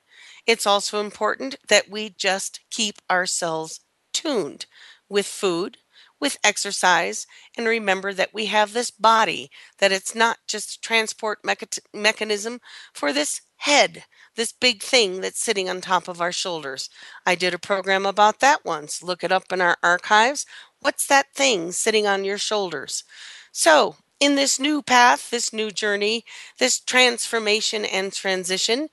[0.44, 3.80] It's also important that we just keep ourselves
[4.12, 4.66] tuned
[5.08, 5.78] with food,
[6.20, 11.42] with exercise, and remember that we have this body, that it's not just a transport
[11.42, 12.60] mecha- mechanism
[12.92, 14.04] for this head
[14.36, 16.88] this big thing that's sitting on top of our shoulders.
[17.26, 19.02] I did a program about that once.
[19.02, 20.46] Look it up in our archives.
[20.80, 23.02] What's that thing sitting on your shoulders?
[23.50, 26.24] So, in this new path, this new journey,
[26.58, 28.88] this transformation and transition,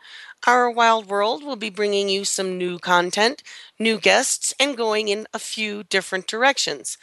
[0.47, 3.41] our wild world will be bringing you some new content,
[3.79, 6.97] new guests, and going in a few different directions.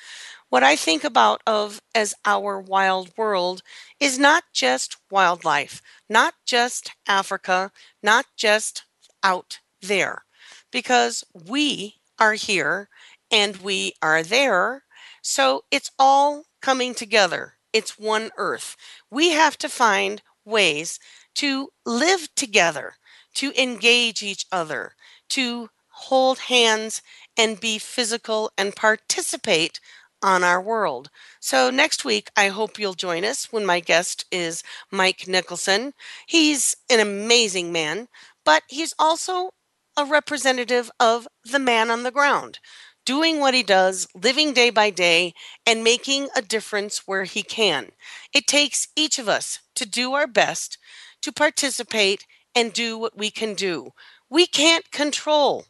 [0.48, 3.62] What I think about of as our wild world
[3.98, 7.72] is not just wildlife, not just Africa,
[8.02, 8.84] not just
[9.22, 10.24] out there,
[10.70, 12.88] because we are here
[13.30, 14.84] and we are there.
[15.22, 17.54] So it's all coming together.
[17.72, 18.76] It's one earth.
[19.10, 20.98] We have to find ways
[21.36, 22.96] to live together,
[23.34, 24.94] to engage each other,
[25.30, 27.02] to hold hands
[27.36, 29.80] and be physical and participate
[30.22, 31.10] on our world.
[31.40, 35.94] So, next week, I hope you'll join us when my guest is Mike Nicholson.
[36.26, 38.08] He's an amazing man,
[38.44, 39.50] but he's also
[39.96, 42.60] a representative of the man on the ground,
[43.04, 45.34] doing what he does, living day by day,
[45.66, 47.90] and making a difference where he can.
[48.32, 50.78] It takes each of us to do our best
[51.22, 53.90] to participate and do what we can do.
[54.30, 55.66] We can't control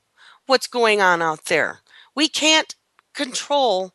[0.47, 1.81] what's going on out there.
[2.15, 2.75] We can't
[3.15, 3.93] control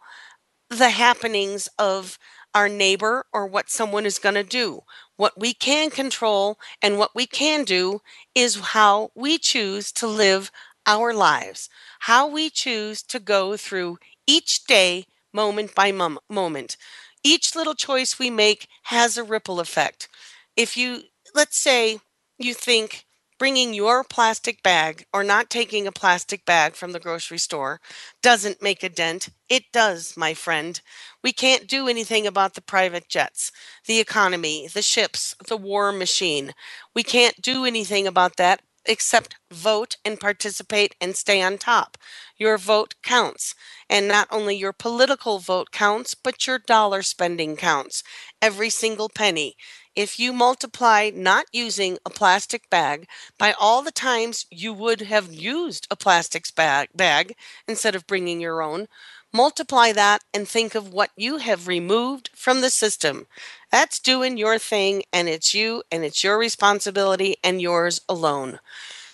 [0.69, 2.17] the happenings of
[2.53, 4.81] our neighbor or what someone is going to do.
[5.15, 8.01] What we can control and what we can do
[8.35, 10.51] is how we choose to live
[10.85, 11.69] our lives,
[12.01, 16.77] how we choose to go through each day, moment by mom- moment.
[17.23, 20.07] Each little choice we make has a ripple effect.
[20.55, 21.03] if you,
[21.35, 21.99] let's say,
[22.37, 23.05] you think
[23.39, 27.79] bringing your plastic bag or not taking a plastic bag from the grocery store
[28.23, 29.29] doesn't make a dent.
[29.47, 30.79] It does, my friend.
[31.23, 33.51] We can't do anything about the private jets,
[33.85, 36.53] the economy, the ships, the war machine.
[36.95, 41.97] We can't do anything about that except vote and participate and stay on top.
[42.37, 43.55] Your vote counts.
[43.89, 48.03] And not only your political vote counts, but your dollar spending counts.
[48.41, 49.55] Every single penny.
[49.95, 53.07] If you multiply not using a plastic bag
[53.39, 57.33] by all the times you would have used a plastic bag, bag
[57.67, 58.87] instead of bringing your own,
[59.33, 63.27] multiply that and think of what you have removed from the system.
[63.71, 68.59] That's doing your thing, and it's you, and it's your responsibility, and yours alone.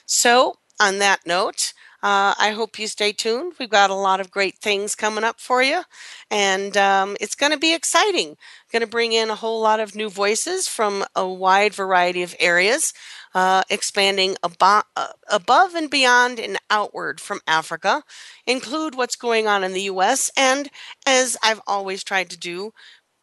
[0.06, 1.74] So, on that note,
[2.04, 3.54] uh, I hope you stay tuned.
[3.58, 5.84] We've got a lot of great things coming up for you,
[6.30, 8.36] and um, it's going to be exciting.
[8.74, 12.36] Going to bring in a whole lot of new voices from a wide variety of
[12.42, 12.94] areas,
[13.34, 18.04] uh, expanding abo- uh, above and beyond and outward from Africa,
[18.46, 20.70] include what's going on in the U.S., and
[21.08, 22.74] as I've always tried to do,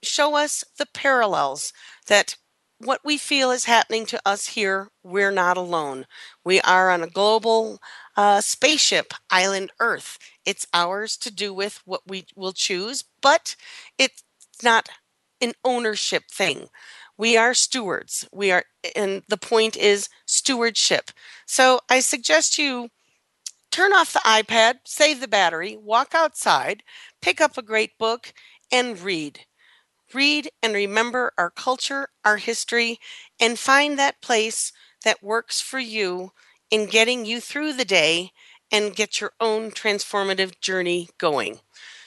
[0.02, 1.74] show us the parallels
[2.06, 2.36] that
[2.78, 6.06] what we feel is happening to us here, we're not alone.
[6.44, 7.78] We are on a global
[8.20, 10.18] uh, spaceship, island Earth.
[10.44, 13.56] It's ours to do with what we will choose, but
[13.98, 14.22] it's
[14.62, 14.88] not
[15.40, 16.68] an ownership thing.
[17.16, 18.28] We are stewards.
[18.32, 18.64] We are,
[18.96, 21.10] and the point is stewardship.
[21.46, 22.90] So I suggest you
[23.70, 26.82] turn off the iPad, save the battery, walk outside,
[27.22, 28.32] pick up a great book,
[28.72, 29.40] and read.
[30.14, 33.00] Read and remember our culture, our history,
[33.40, 34.72] and find that place
[35.04, 36.32] that works for you
[36.70, 38.32] in getting you through the day
[38.72, 41.60] and get your own transformative journey going.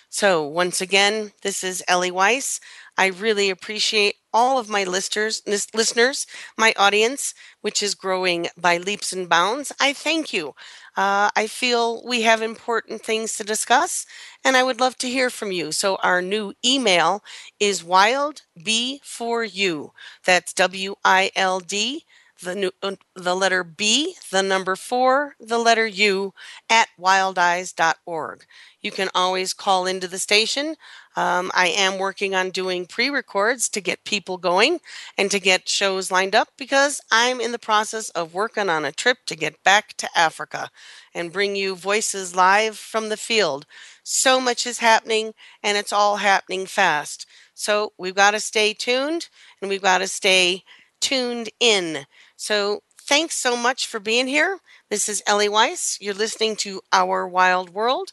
[0.09, 2.59] So, once again, this is Ellie Weiss.
[2.97, 5.41] I really appreciate all of my listeners,
[5.73, 9.71] listeners, my audience, which is growing by leaps and bounds.
[9.79, 10.53] I thank you.
[10.95, 14.05] Uh, I feel we have important things to discuss,
[14.45, 15.71] and I would love to hear from you.
[15.71, 17.23] So our new email
[17.59, 19.93] is wild b for you.
[20.25, 22.05] That's W I L D
[22.41, 26.33] the new, uh, the letter B, the number four, the letter U
[26.69, 28.45] at wildize.org.
[28.81, 30.75] You can always call into the station.
[31.15, 34.79] Um, I am working on doing pre records to get people going
[35.17, 38.91] and to get shows lined up because I'm in the process of working on a
[38.91, 40.69] trip to get back to Africa
[41.13, 43.65] and bring you voices live from the field.
[44.03, 47.25] So much is happening and it's all happening fast.
[47.53, 49.29] So we've got to stay tuned
[49.61, 50.63] and we've got to stay
[50.99, 52.05] tuned in.
[52.43, 54.59] So thanks so much for being here.
[54.89, 55.97] This is Ellie Weiss.
[56.01, 58.11] You're listening to Our Wild World.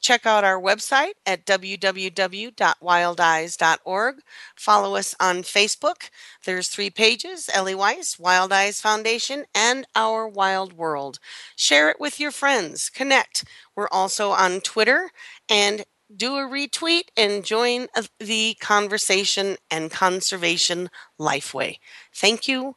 [0.00, 4.16] Check out our website at www.wildize.org.
[4.54, 6.10] Follow us on Facebook.
[6.44, 11.18] There's three pages Ellie Weiss, Wildize Foundation, and Our Wild World.
[11.56, 12.88] Share it with your friends.
[12.88, 13.44] Connect.
[13.74, 15.10] We're also on Twitter
[15.48, 15.82] and
[16.16, 17.88] do a retweet and join
[18.20, 21.78] the conversation and conservation lifeway.
[22.12, 22.76] Thank you.